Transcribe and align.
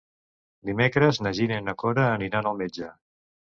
Dimecres 0.69 1.21
na 1.27 1.33
Gina 1.41 1.61
i 1.63 1.67
na 1.67 1.77
Cora 1.85 2.09
aniran 2.17 2.53
al 2.55 2.61
metge. 2.67 2.95